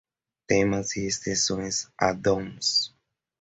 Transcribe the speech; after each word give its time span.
temas 0.47 0.95
e 0.97 1.05
extensões, 1.05 1.87
add-ons 1.95 2.91